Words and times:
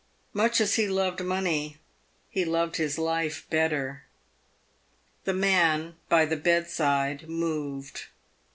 Much 0.33 0.59
as 0.59 0.77
he 0.77 0.87
loved 0.87 1.19
money, 1.23 1.77
he 2.27 2.43
loved 2.43 2.77
his 2.77 2.97
life 2.97 3.45
better. 3.51 4.03
The 5.25 5.33
man 5.35 5.95
by 6.09 6.25
the 6.25 6.37
bedside 6.37 7.29
moved. 7.29 8.07